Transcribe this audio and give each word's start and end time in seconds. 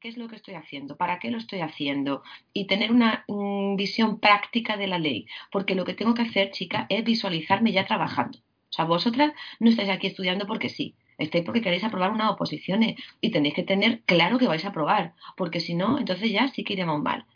qué 0.00 0.08
es 0.08 0.16
lo 0.16 0.28
que 0.28 0.36
estoy 0.36 0.54
haciendo, 0.54 0.96
para 0.96 1.18
qué 1.18 1.30
lo 1.30 1.36
estoy 1.36 1.60
haciendo 1.60 2.22
y 2.54 2.66
tener 2.66 2.90
una 2.90 3.24
mm, 3.28 3.76
visión 3.76 4.18
práctica 4.18 4.78
de 4.78 4.86
la 4.86 4.98
ley, 4.98 5.26
porque 5.52 5.74
lo 5.74 5.84
que 5.84 5.92
tengo 5.92 6.14
que 6.14 6.22
hacer, 6.22 6.50
chica, 6.52 6.86
es 6.88 7.04
visualizarme 7.04 7.72
ya 7.72 7.84
trabajando. 7.84 8.38
O 8.38 8.72
sea, 8.72 8.86
vosotras 8.86 9.32
no 9.58 9.68
estáis 9.68 9.90
aquí 9.90 10.06
estudiando 10.06 10.46
porque 10.46 10.70
sí, 10.70 10.94
estáis 11.18 11.44
porque 11.44 11.60
queréis 11.60 11.84
aprobar 11.84 12.12
unas 12.12 12.30
oposiciones 12.30 12.96
y 13.20 13.30
tenéis 13.30 13.54
que 13.54 13.62
tener 13.62 14.00
claro 14.06 14.38
que 14.38 14.46
vais 14.46 14.64
a 14.64 14.68
aprobar, 14.68 15.12
porque 15.36 15.60
si 15.60 15.74
no, 15.74 15.98
entonces 15.98 16.30
ya 16.30 16.48
sí 16.48 16.64
que 16.64 16.72
iremos 16.72 17.02
mal. 17.02 17.26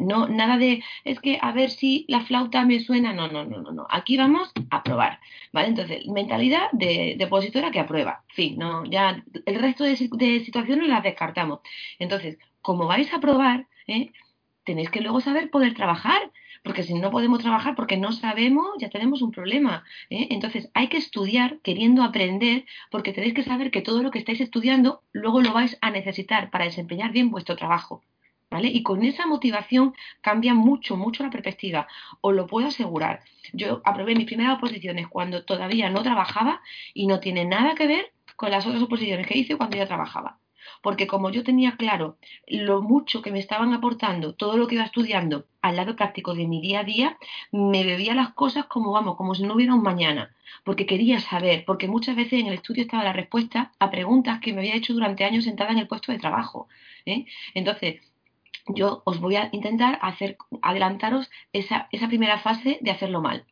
No, 0.00 0.28
nada 0.28 0.56
de, 0.58 0.82
es 1.04 1.20
que 1.20 1.38
a 1.40 1.52
ver 1.52 1.70
si 1.70 2.04
la 2.08 2.20
flauta 2.20 2.64
me 2.64 2.80
suena, 2.80 3.12
no, 3.12 3.28
no, 3.28 3.44
no, 3.44 3.60
no, 3.62 3.72
no. 3.72 3.86
Aquí 3.90 4.16
vamos 4.16 4.52
a 4.70 4.82
probar, 4.82 5.20
¿vale? 5.52 5.68
Entonces, 5.68 6.06
mentalidad 6.06 6.70
de, 6.72 7.14
de 7.18 7.24
opositora 7.24 7.70
que 7.70 7.80
aprueba, 7.80 8.24
fin, 8.28 8.58
no, 8.58 8.84
ya 8.84 9.22
el 9.46 9.60
resto 9.60 9.84
de, 9.84 9.96
situaciones 9.96 10.88
las 10.88 11.02
descartamos. 11.02 11.60
Entonces, 11.98 12.38
como 12.62 12.86
vais 12.86 13.12
a 13.12 13.20
probar, 13.20 13.66
¿eh? 13.86 14.12
tenéis 14.64 14.90
que 14.90 15.00
luego 15.00 15.20
saber 15.20 15.50
poder 15.50 15.74
trabajar, 15.74 16.32
porque 16.62 16.82
si 16.82 16.94
no 16.94 17.10
podemos 17.10 17.40
trabajar 17.40 17.74
porque 17.74 17.98
no 17.98 18.12
sabemos, 18.12 18.66
ya 18.78 18.88
tenemos 18.88 19.20
un 19.22 19.32
problema. 19.32 19.84
¿eh? 20.10 20.28
Entonces, 20.30 20.70
hay 20.74 20.88
que 20.88 20.96
estudiar 20.96 21.58
queriendo 21.60 22.02
aprender, 22.02 22.64
porque 22.90 23.12
tenéis 23.12 23.34
que 23.34 23.42
saber 23.42 23.70
que 23.70 23.82
todo 23.82 24.02
lo 24.02 24.10
que 24.10 24.18
estáis 24.18 24.40
estudiando 24.40 25.02
luego 25.12 25.42
lo 25.42 25.52
vais 25.52 25.76
a 25.82 25.90
necesitar 25.90 26.50
para 26.50 26.64
desempeñar 26.64 27.12
bien 27.12 27.30
vuestro 27.30 27.56
trabajo. 27.56 28.02
Y 28.62 28.82
con 28.82 29.04
esa 29.04 29.26
motivación 29.26 29.94
cambia 30.20 30.54
mucho, 30.54 30.96
mucho 30.96 31.22
la 31.22 31.30
perspectiva. 31.30 31.88
Os 32.20 32.34
lo 32.34 32.46
puedo 32.46 32.68
asegurar. 32.68 33.20
Yo 33.52 33.82
aprobé 33.84 34.14
mis 34.14 34.26
primeras 34.26 34.56
oposiciones 34.58 35.08
cuando 35.08 35.44
todavía 35.44 35.90
no 35.90 36.02
trabajaba 36.02 36.60
y 36.92 37.06
no 37.06 37.20
tiene 37.20 37.44
nada 37.44 37.74
que 37.74 37.86
ver 37.86 38.12
con 38.36 38.50
las 38.50 38.66
otras 38.66 38.82
oposiciones 38.82 39.26
que 39.26 39.38
hice 39.38 39.56
cuando 39.56 39.76
ya 39.76 39.86
trabajaba. 39.86 40.38
Porque 40.82 41.06
como 41.06 41.30
yo 41.30 41.44
tenía 41.44 41.76
claro 41.76 42.18
lo 42.46 42.82
mucho 42.82 43.22
que 43.22 43.30
me 43.30 43.38
estaban 43.38 43.72
aportando, 43.72 44.34
todo 44.34 44.56
lo 44.56 44.66
que 44.66 44.76
iba 44.76 44.84
estudiando 44.84 45.46
al 45.62 45.76
lado 45.76 45.96
práctico 45.96 46.34
de 46.34 46.46
mi 46.46 46.60
día 46.60 46.80
a 46.80 46.84
día, 46.84 47.18
me 47.52 47.84
bebía 47.84 48.14
las 48.14 48.32
cosas 48.34 48.66
como 48.66 48.92
vamos, 48.92 49.16
como 49.16 49.34
si 49.34 49.44
no 49.44 49.54
hubiera 49.54 49.74
un 49.74 49.82
mañana, 49.82 50.34
porque 50.64 50.86
quería 50.86 51.20
saber, 51.20 51.64
porque 51.64 51.88
muchas 51.88 52.16
veces 52.16 52.40
en 52.40 52.46
el 52.48 52.54
estudio 52.54 52.82
estaba 52.82 53.04
la 53.04 53.12
respuesta 53.12 53.72
a 53.78 53.90
preguntas 53.90 54.40
que 54.40 54.52
me 54.52 54.60
había 54.60 54.76
hecho 54.76 54.94
durante 54.94 55.24
años 55.24 55.44
sentada 55.44 55.72
en 55.72 55.78
el 55.78 55.88
puesto 55.88 56.12
de 56.12 56.18
trabajo. 56.18 56.68
¿eh? 57.06 57.26
Entonces, 57.54 58.00
yo 58.66 59.02
os 59.04 59.20
voy 59.20 59.36
a 59.36 59.48
intentar 59.52 59.98
hacer, 60.02 60.36
adelantaros 60.62 61.30
esa, 61.52 61.88
esa 61.92 62.08
primera 62.08 62.38
fase 62.38 62.78
de 62.80 62.90
hacerlo 62.90 63.20
mal. 63.20 63.44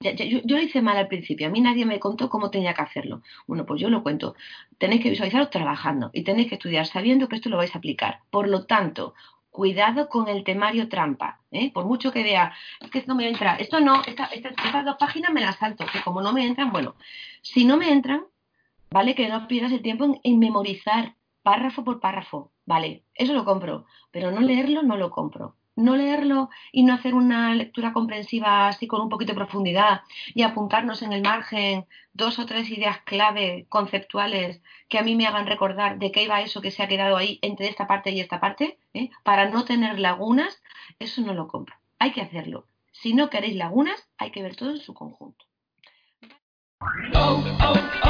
yo, 0.00 0.40
lo 0.44 0.60
hice 0.60 0.82
mal 0.82 0.96
al 0.96 1.08
principio, 1.08 1.46
a 1.46 1.50
mí 1.50 1.60
nadie 1.60 1.86
me 1.86 2.00
contó 2.00 2.28
cómo 2.28 2.50
tenía 2.50 2.74
que 2.74 2.82
hacerlo. 2.82 3.22
Bueno, 3.46 3.64
pues 3.66 3.80
yo 3.80 3.88
lo 3.90 4.02
cuento. 4.02 4.34
Tenéis 4.78 5.02
que 5.02 5.10
visualizaros 5.10 5.50
trabajando 5.50 6.10
y 6.12 6.22
tenéis 6.24 6.48
que 6.48 6.56
estudiar 6.56 6.86
sabiendo 6.86 7.28
que 7.28 7.36
esto 7.36 7.48
lo 7.48 7.56
vais 7.56 7.74
a 7.74 7.78
aplicar. 7.78 8.20
Por 8.30 8.48
lo 8.48 8.66
tanto, 8.66 9.14
cuidado 9.50 10.08
con 10.08 10.28
el 10.28 10.44
temario 10.44 10.88
trampa. 10.88 11.40
¿eh? 11.50 11.72
Por 11.72 11.86
mucho 11.86 12.12
que 12.12 12.22
vea, 12.22 12.54
es 12.80 12.90
que 12.90 12.98
esto 12.98 13.12
no 13.12 13.16
me 13.16 13.28
entra, 13.28 13.56
esto 13.56 13.80
no, 13.80 14.02
estas 14.04 14.84
dos 14.84 14.96
páginas 14.98 15.32
me 15.32 15.40
las 15.40 15.56
salto, 15.56 15.84
que 15.92 16.02
como 16.02 16.22
no 16.22 16.32
me 16.32 16.46
entran, 16.46 16.70
bueno, 16.70 16.94
si 17.42 17.64
no 17.64 17.76
me 17.76 17.90
entran, 17.90 18.24
vale 18.90 19.14
que 19.14 19.28
no 19.28 19.48
pierdas 19.48 19.72
el 19.72 19.82
tiempo 19.82 20.20
en 20.22 20.38
memorizar 20.38 21.14
párrafo 21.42 21.84
por 21.84 22.00
párrafo. 22.00 22.52
Vale, 22.70 23.02
eso 23.16 23.32
lo 23.32 23.44
compro, 23.44 23.84
pero 24.12 24.30
no 24.30 24.40
leerlo 24.40 24.84
no 24.84 24.96
lo 24.96 25.10
compro. 25.10 25.56
No 25.74 25.96
leerlo 25.96 26.50
y 26.70 26.84
no 26.84 26.94
hacer 26.94 27.14
una 27.14 27.52
lectura 27.52 27.92
comprensiva 27.92 28.68
así 28.68 28.86
con 28.86 29.00
un 29.00 29.08
poquito 29.08 29.32
de 29.32 29.38
profundidad 29.38 30.02
y 30.36 30.42
apuntarnos 30.42 31.02
en 31.02 31.12
el 31.12 31.20
margen 31.20 31.86
dos 32.12 32.38
o 32.38 32.46
tres 32.46 32.70
ideas 32.70 32.98
clave 32.98 33.66
conceptuales 33.68 34.62
que 34.88 35.00
a 35.00 35.02
mí 35.02 35.16
me 35.16 35.26
hagan 35.26 35.48
recordar 35.48 35.98
de 35.98 36.12
qué 36.12 36.22
iba 36.22 36.42
eso 36.42 36.60
que 36.60 36.70
se 36.70 36.84
ha 36.84 36.86
quedado 36.86 37.16
ahí 37.16 37.40
entre 37.42 37.66
esta 37.66 37.88
parte 37.88 38.12
y 38.12 38.20
esta 38.20 38.38
parte, 38.38 38.78
¿eh? 38.94 39.10
para 39.24 39.50
no 39.50 39.64
tener 39.64 39.98
lagunas, 39.98 40.62
eso 41.00 41.22
no 41.22 41.34
lo 41.34 41.48
compro. 41.48 41.74
Hay 41.98 42.12
que 42.12 42.20
hacerlo. 42.20 42.68
Si 42.92 43.14
no 43.14 43.30
queréis 43.30 43.56
lagunas, 43.56 44.08
hay 44.16 44.30
que 44.30 44.44
ver 44.44 44.54
todo 44.54 44.70
en 44.70 44.78
su 44.78 44.94
conjunto. 44.94 45.44
Oh, 47.14 47.42
oh, 47.62 47.74
oh, 48.04 48.09